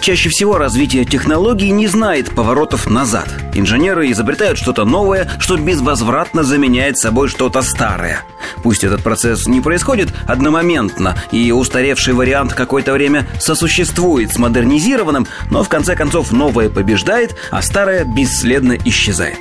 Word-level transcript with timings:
Чаще 0.00 0.28
всего 0.28 0.58
развитие 0.58 1.04
технологий 1.04 1.70
не 1.70 1.86
знает 1.86 2.30
поворотов 2.30 2.88
назад. 2.88 3.28
Инженеры 3.54 4.10
изобретают 4.10 4.58
что-то 4.58 4.84
новое, 4.84 5.30
что 5.38 5.56
безвозвратно 5.56 6.44
заменяет 6.44 6.98
собой 6.98 7.28
что-то 7.28 7.62
старое. 7.62 8.22
Пусть 8.62 8.84
этот 8.84 9.02
процесс 9.02 9.46
не 9.46 9.60
происходит 9.60 10.08
одномоментно, 10.26 11.16
и 11.30 11.52
устаревший 11.52 12.14
вариант 12.14 12.54
какое-то 12.54 12.92
время 12.92 13.26
сосуществует 13.40 14.32
с 14.32 14.38
модернизированным, 14.38 15.26
но 15.50 15.62
в 15.62 15.68
конце 15.68 15.94
концов 15.96 16.32
новое 16.32 16.68
побеждает, 16.68 17.36
а 17.50 17.62
старое 17.62 18.04
бесследно 18.04 18.76
исчезает. 18.84 19.38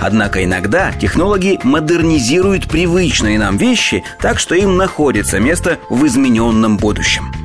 Однако 0.00 0.44
иногда 0.44 0.92
технологии 0.92 1.60
модернизируют 1.62 2.68
привычные 2.68 3.38
нам 3.38 3.56
вещи 3.56 4.04
так, 4.20 4.38
что 4.38 4.54
им 4.54 4.76
находится 4.76 5.38
место 5.40 5.78
в 5.88 6.06
измененном 6.06 6.76
будущем. 6.76 7.35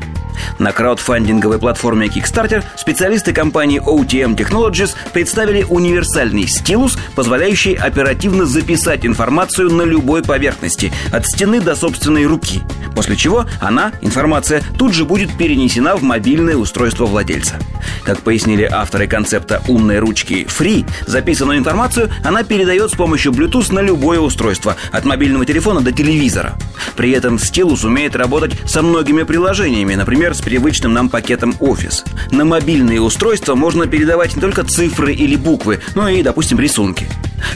На 0.62 0.74
краудфандинговой 0.74 1.58
платформе 1.58 2.06
Kickstarter 2.06 2.64
специалисты 2.78 3.34
компании 3.34 3.82
OTM 3.82 4.36
Technologies 4.36 4.96
представили 5.12 5.64
универсальный 5.64 6.46
стилус, 6.46 7.00
позволяющий 7.16 7.74
оперативно 7.74 8.46
записать 8.46 9.04
информацию 9.04 9.72
на 9.72 9.82
любой 9.82 10.22
поверхности, 10.22 10.94
от 11.12 11.26
стены 11.26 11.62
до 11.62 11.76
собственной 11.76 12.28
руки. 12.28 12.62
После 12.96 13.16
чего 13.16 13.48
она, 13.60 13.92
информация, 14.02 14.62
тут 14.78 14.94
же 14.94 15.04
будет 15.04 15.36
перенесена 15.36 15.96
в 15.96 16.04
мобильное 16.04 16.56
устройство 16.56 17.08
владельца. 17.08 17.56
Как 18.04 18.20
пояснили 18.20 18.64
авторы 18.64 19.08
концепта 19.08 19.64
умной 19.68 19.98
ручки 19.98 20.46
Free, 20.46 20.86
записанную 21.08 21.58
информацию 21.58 22.12
она 22.24 22.44
передает 22.44 22.92
с 22.92 22.94
помощью 22.94 23.32
Bluetooth 23.32 23.74
на 23.74 23.80
любое 23.80 24.20
устройство, 24.20 24.76
от 24.92 25.06
мобильного 25.06 25.46
телефона 25.46 25.82
до 25.82 25.92
телевизора. 25.92 26.54
При 26.96 27.12
этом 27.12 27.40
стилус 27.40 27.84
умеет 27.84 28.16
работать 28.16 28.54
со 28.66 28.82
многими 28.82 29.24
приложениями, 29.24 29.96
например, 29.96 30.36
с 30.36 30.42
привычным 30.52 30.92
нам 30.92 31.08
пакетом 31.08 31.52
Office. 31.62 32.06
На 32.30 32.44
мобильные 32.44 33.00
устройства 33.00 33.56
можно 33.56 33.88
передавать 33.88 34.36
не 34.36 34.42
только 34.42 34.66
цифры 34.66 35.14
или 35.14 35.38
буквы, 35.38 35.80
но 35.96 36.10
и, 36.10 36.22
допустим, 36.22 36.60
рисунки. 36.60 37.08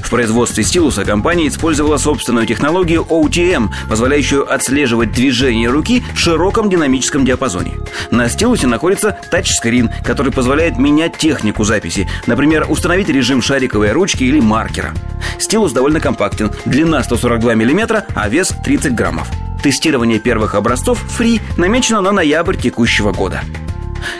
В 0.02 0.10
производстве 0.10 0.64
стилуса 0.64 1.04
компания 1.04 1.50
использовала 1.50 1.98
собственную 1.98 2.48
технологию 2.48 3.06
OTM, 3.10 3.68
позволяющую 3.90 4.50
отслеживать 4.50 5.12
движение 5.12 5.70
руки 5.70 6.06
в 6.14 6.18
широком 6.18 6.70
динамическом 6.70 7.26
диапазоне. 7.26 7.74
На 8.12 8.30
стилусе 8.30 8.68
находится 8.68 9.20
тачскрин, 9.30 9.90
который 10.06 10.32
позволяет 10.32 10.78
менять 10.78 11.18
технику 11.18 11.66
записи, 11.66 12.08
например, 12.28 12.66
установить 12.70 13.10
режим 13.10 13.42
шариковой 13.42 13.92
ручки 13.92 14.24
или 14.24 14.40
маркера. 14.40 14.94
Стилус 15.38 15.74
довольно 15.74 16.00
компактен, 16.00 16.50
длина 16.64 17.04
142 17.04 17.56
мм, 17.56 18.06
а 18.16 18.30
вес 18.30 18.54
30 18.64 18.96
граммов. 18.96 19.28
Тестирование 19.66 20.20
первых 20.20 20.54
образцов 20.54 21.04
Free 21.18 21.42
намечено 21.58 22.00
на 22.00 22.12
ноябрь 22.12 22.56
текущего 22.56 23.12
года. 23.12 23.42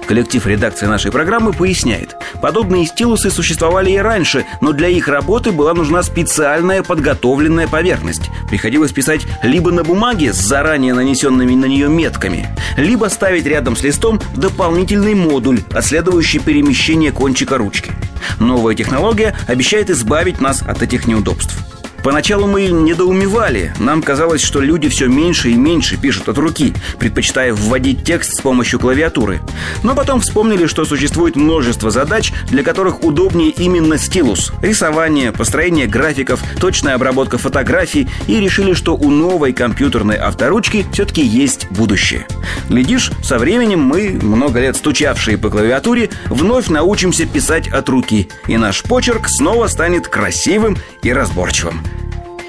Коллектив 0.08 0.44
редакции 0.48 0.88
нашей 0.88 1.12
программы 1.12 1.54
поясняет, 1.54 2.16
подобные 2.42 2.88
стилусы 2.88 3.30
существовали 3.30 3.92
и 3.92 3.98
раньше, 4.00 4.48
но 4.60 4.72
для 4.72 4.88
их 4.88 5.08
работы 5.08 5.52
была 5.52 5.76
нужна 5.76 6.02
специальная 6.02 6.82
подготовленная 6.82 7.68
поверхность. 7.68 8.32
Приходилось 8.50 8.92
писать 8.92 9.28
либо 9.44 9.72
на 9.72 9.84
бумаге 9.84 10.34
с 10.34 10.38
заранее 10.38 10.96
нанесенными 10.96 11.54
на 11.54 11.66
нее 11.66 11.90
метками, 11.90 12.50
либо 12.76 13.06
ставить 13.06 13.46
рядом 13.46 13.76
с 13.76 13.84
листом 13.84 14.20
дополнительный 14.36 15.14
модуль, 15.14 15.62
отследующий 15.76 16.40
перемещение 16.40 17.12
кончика 17.12 17.60
ручки. 17.60 17.92
Новая 18.40 18.74
технология 18.74 19.36
обещает 19.46 19.92
избавить 19.92 20.42
нас 20.42 20.64
от 20.64 20.82
этих 20.82 21.06
неудобств. 21.06 21.65
Поначалу 22.06 22.46
мы 22.46 22.68
недоумевали. 22.68 23.74
Нам 23.80 24.04
казалось, 24.04 24.44
что 24.44 24.62
люди 24.62 24.90
все 24.90 25.08
меньше 25.08 25.50
и 25.50 25.56
меньше 25.56 25.98
пишут 25.98 26.30
от 26.30 26.38
руки, 26.38 26.72
предпочитая 27.00 27.52
вводить 27.52 28.04
текст 28.04 28.36
с 28.36 28.42
помощью 28.42 28.80
клавиатуры. 28.80 29.42
Но 29.82 29.96
потом 29.96 30.22
вспомнили, 30.22 30.68
что 30.68 30.86
существует 30.86 31.36
множество 31.36 31.90
задач, 31.90 32.32
для 32.48 32.62
которых 32.62 33.04
удобнее 33.04 33.50
именно 33.50 33.98
стилус. 33.98 34.54
Рисование, 34.62 35.32
построение 35.32 35.88
графиков, 35.88 36.44
точная 36.60 36.94
обработка 36.94 37.40
фотографий 37.40 38.08
и 38.28 38.40
решили, 38.40 38.74
что 38.74 38.96
у 38.96 39.10
новой 39.10 39.52
компьютерной 39.52 40.18
авторучки 40.18 40.86
все-таки 40.94 41.26
есть 41.26 41.72
будущее. 41.72 42.28
Глядишь, 42.70 43.12
со 43.24 43.40
временем 43.40 43.80
мы, 43.80 44.10
много 44.22 44.60
лет 44.60 44.76
стучавшие 44.76 45.40
по 45.40 45.50
клавиатуре, 45.50 46.12
вновь 46.28 46.68
научимся 46.68 47.26
писать 47.26 47.68
от 47.68 47.90
руки, 47.90 48.30
и 48.46 48.58
наш 48.58 48.84
почерк 48.84 49.28
снова 49.28 49.66
станет 49.66 50.08
красивым 50.08 50.78
и 51.02 51.12
разборчивым. 51.12 51.82